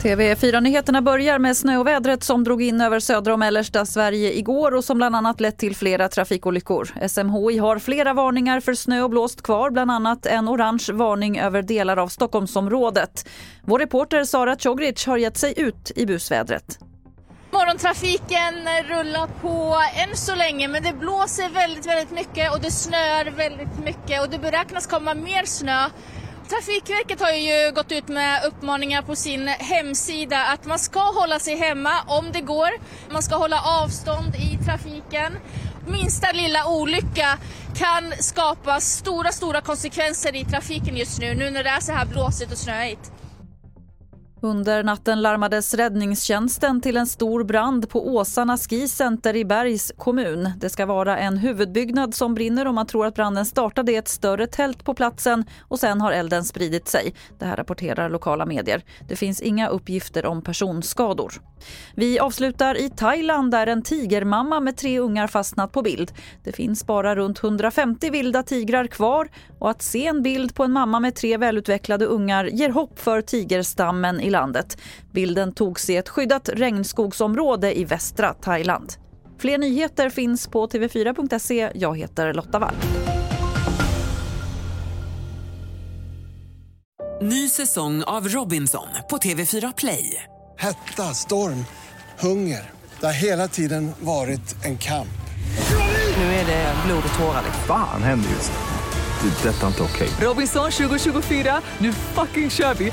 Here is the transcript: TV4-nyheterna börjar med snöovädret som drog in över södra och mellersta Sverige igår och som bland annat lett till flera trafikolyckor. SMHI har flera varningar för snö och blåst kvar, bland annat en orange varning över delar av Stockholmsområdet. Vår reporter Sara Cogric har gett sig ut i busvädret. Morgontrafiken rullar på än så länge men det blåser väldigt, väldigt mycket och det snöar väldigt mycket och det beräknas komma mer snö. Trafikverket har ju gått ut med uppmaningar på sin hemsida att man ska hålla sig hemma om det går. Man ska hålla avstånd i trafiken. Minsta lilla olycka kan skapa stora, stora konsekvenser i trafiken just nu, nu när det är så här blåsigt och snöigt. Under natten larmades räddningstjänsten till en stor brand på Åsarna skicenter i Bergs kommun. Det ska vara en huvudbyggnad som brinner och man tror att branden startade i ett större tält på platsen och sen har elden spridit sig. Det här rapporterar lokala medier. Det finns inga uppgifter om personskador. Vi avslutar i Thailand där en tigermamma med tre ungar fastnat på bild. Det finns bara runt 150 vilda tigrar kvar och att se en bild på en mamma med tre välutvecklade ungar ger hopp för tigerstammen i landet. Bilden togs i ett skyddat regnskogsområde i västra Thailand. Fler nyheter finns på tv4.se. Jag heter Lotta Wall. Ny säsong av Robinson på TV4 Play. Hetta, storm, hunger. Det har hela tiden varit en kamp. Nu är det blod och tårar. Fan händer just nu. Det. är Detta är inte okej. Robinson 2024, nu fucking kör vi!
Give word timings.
TV4-nyheterna 0.00 1.02
börjar 1.02 1.38
med 1.38 1.56
snöovädret 1.56 2.24
som 2.24 2.44
drog 2.44 2.62
in 2.62 2.80
över 2.80 3.00
södra 3.00 3.32
och 3.32 3.38
mellersta 3.38 3.86
Sverige 3.86 4.32
igår 4.32 4.74
och 4.74 4.84
som 4.84 4.96
bland 4.96 5.16
annat 5.16 5.40
lett 5.40 5.58
till 5.58 5.76
flera 5.76 6.08
trafikolyckor. 6.08 7.08
SMHI 7.08 7.58
har 7.58 7.78
flera 7.78 8.14
varningar 8.14 8.60
för 8.60 8.74
snö 8.74 9.02
och 9.02 9.10
blåst 9.10 9.42
kvar, 9.42 9.70
bland 9.70 9.90
annat 9.90 10.26
en 10.26 10.48
orange 10.48 10.86
varning 10.92 11.38
över 11.38 11.62
delar 11.62 11.96
av 11.96 12.08
Stockholmsområdet. 12.08 13.28
Vår 13.62 13.78
reporter 13.78 14.24
Sara 14.24 14.56
Cogric 14.56 15.06
har 15.06 15.16
gett 15.16 15.36
sig 15.36 15.54
ut 15.56 15.92
i 15.96 16.06
busvädret. 16.06 16.78
Morgontrafiken 17.52 18.54
rullar 18.88 19.26
på 19.26 19.76
än 19.96 20.16
så 20.16 20.34
länge 20.34 20.68
men 20.68 20.82
det 20.82 20.92
blåser 20.92 21.48
väldigt, 21.48 21.86
väldigt 21.86 22.10
mycket 22.10 22.52
och 22.52 22.60
det 22.60 22.70
snöar 22.70 23.30
väldigt 23.36 23.84
mycket 23.84 24.22
och 24.22 24.30
det 24.30 24.38
beräknas 24.38 24.86
komma 24.86 25.14
mer 25.14 25.44
snö. 25.44 25.86
Trafikverket 26.50 27.20
har 27.20 27.32
ju 27.32 27.72
gått 27.72 27.92
ut 27.92 28.08
med 28.08 28.44
uppmaningar 28.44 29.02
på 29.02 29.16
sin 29.16 29.48
hemsida 29.48 30.46
att 30.46 30.66
man 30.66 30.78
ska 30.78 31.00
hålla 31.00 31.38
sig 31.38 31.56
hemma 31.56 31.90
om 32.06 32.32
det 32.32 32.40
går. 32.40 32.70
Man 33.12 33.22
ska 33.22 33.36
hålla 33.36 33.60
avstånd 33.62 34.34
i 34.36 34.64
trafiken. 34.64 35.32
Minsta 35.86 36.32
lilla 36.32 36.66
olycka 36.66 37.38
kan 37.76 38.12
skapa 38.18 38.80
stora, 38.80 39.32
stora 39.32 39.60
konsekvenser 39.60 40.36
i 40.36 40.44
trafiken 40.44 40.96
just 40.96 41.20
nu, 41.20 41.34
nu 41.34 41.50
när 41.50 41.64
det 41.64 41.70
är 41.70 41.80
så 41.80 41.92
här 41.92 42.06
blåsigt 42.06 42.52
och 42.52 42.58
snöigt. 42.58 43.12
Under 44.42 44.82
natten 44.82 45.22
larmades 45.22 45.74
räddningstjänsten 45.74 46.80
till 46.80 46.96
en 46.96 47.06
stor 47.06 47.44
brand 47.44 47.88
på 47.88 48.14
Åsarna 48.14 48.56
skicenter 48.56 49.36
i 49.36 49.44
Bergs 49.44 49.92
kommun. 49.98 50.50
Det 50.56 50.70
ska 50.70 50.86
vara 50.86 51.18
en 51.18 51.36
huvudbyggnad 51.36 52.14
som 52.14 52.34
brinner 52.34 52.66
och 52.66 52.74
man 52.74 52.86
tror 52.86 53.06
att 53.06 53.14
branden 53.14 53.46
startade 53.46 53.92
i 53.92 53.96
ett 53.96 54.08
större 54.08 54.46
tält 54.46 54.84
på 54.84 54.94
platsen 54.94 55.44
och 55.68 55.78
sen 55.78 56.00
har 56.00 56.12
elden 56.12 56.44
spridit 56.44 56.88
sig. 56.88 57.14
Det 57.38 57.44
här 57.44 57.56
rapporterar 57.56 58.10
lokala 58.10 58.46
medier. 58.46 58.82
Det 59.08 59.16
finns 59.16 59.40
inga 59.40 59.68
uppgifter 59.68 60.26
om 60.26 60.42
personskador. 60.42 61.32
Vi 61.94 62.18
avslutar 62.18 62.74
i 62.74 62.90
Thailand 62.90 63.50
där 63.50 63.66
en 63.66 63.82
tigermamma 63.82 64.60
med 64.60 64.76
tre 64.76 64.98
ungar 64.98 65.26
fastnat 65.26 65.72
på 65.72 65.82
bild. 65.82 66.12
Det 66.44 66.52
finns 66.52 66.86
bara 66.86 67.16
runt 67.16 67.44
150 67.44 68.10
vilda 68.10 68.42
tigrar 68.42 68.86
kvar 68.86 69.28
och 69.58 69.70
att 69.70 69.82
se 69.82 70.06
en 70.06 70.22
bild 70.22 70.54
på 70.54 70.64
en 70.64 70.72
mamma 70.72 71.00
med 71.00 71.14
tre 71.14 71.36
välutvecklade 71.36 72.04
ungar 72.04 72.44
ger 72.44 72.68
hopp 72.68 72.98
för 72.98 73.22
tigerstammen 73.22 74.20
i 74.30 74.32
landet. 74.32 74.78
Bilden 75.12 75.52
togs 75.52 75.90
i 75.90 75.96
ett 75.96 76.08
skyddat 76.08 76.48
regnskogsområde 76.48 77.78
i 77.78 77.84
västra 77.84 78.34
Thailand. 78.34 78.92
Fler 79.38 79.58
nyheter 79.58 80.10
finns 80.10 80.48
på 80.48 80.66
tv4.se. 80.66 81.70
Jag 81.74 81.98
heter 81.98 82.34
Lotta 82.34 82.58
Wall. 82.58 82.74
Ny 87.22 87.48
säsong 87.48 88.02
av 88.02 88.28
Robinson 88.28 88.86
på 89.10 89.16
TV4 89.16 89.74
Play. 89.76 90.22
Hetta, 90.58 91.14
storm, 91.14 91.64
hunger. 92.18 92.70
Det 93.00 93.06
har 93.06 93.12
hela 93.12 93.48
tiden 93.48 93.92
varit 94.00 94.64
en 94.64 94.78
kamp. 94.78 95.20
Nu 96.16 96.22
är 96.22 96.46
det 96.46 96.74
blod 96.86 97.02
och 97.12 97.18
tårar. 97.18 97.42
Fan 97.66 98.02
händer 98.02 98.30
just 98.30 98.52
nu. 98.52 98.58
Det. 99.22 99.48
är 99.48 99.52
Detta 99.52 99.62
är 99.62 99.68
inte 99.68 99.82
okej. 99.82 100.08
Robinson 100.20 100.70
2024, 100.70 101.60
nu 101.78 101.92
fucking 101.92 102.50
kör 102.50 102.74
vi! 102.74 102.92